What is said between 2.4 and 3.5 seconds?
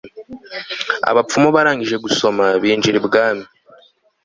binjira ibwami